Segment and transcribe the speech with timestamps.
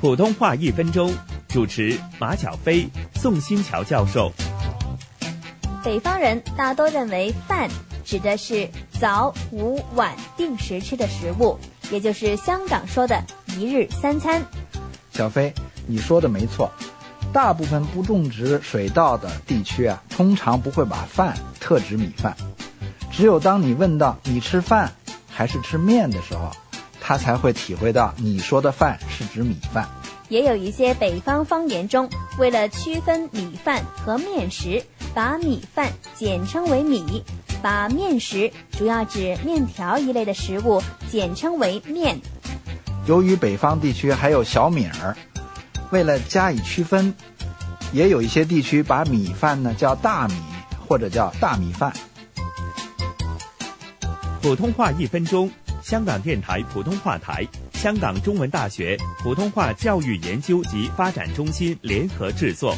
[0.00, 1.12] 普通话一分钟，
[1.48, 4.32] 主持马小飞、宋新桥教授。
[5.82, 7.68] 北方人大多认为饭
[8.04, 8.68] 指的是
[9.00, 11.58] 早、午、晚定时吃的食物，
[11.90, 13.24] 也就是香港说的
[13.56, 14.40] 一日三餐。
[15.10, 15.52] 小飞，
[15.88, 16.70] 你说的没错，
[17.32, 22.36] 大部分不种植水稻的地区啊，通常不会把饭特指米饭。
[23.10, 24.92] 只有当你问到你吃饭
[25.28, 26.52] 还是吃面的时候，
[27.08, 29.88] 他才会体会到你说的饭是指米饭。
[30.28, 32.06] 也有一些北方方言中，
[32.38, 34.84] 为了区分米饭和面食，
[35.14, 37.24] 把米饭简称为米，
[37.62, 42.20] 把面食主要指面条一类的食物简称为面。
[43.06, 45.16] 由于北方地区还有小米儿，
[45.90, 47.14] 为了加以区分，
[47.90, 50.34] 也有一些地区把米饭呢叫大米
[50.86, 51.90] 或者叫大米饭。
[54.42, 55.50] 普通话一分钟，
[55.88, 62.76] 香港电台普通话台、香港中文大学普通话教育研究及发展中心联合制作。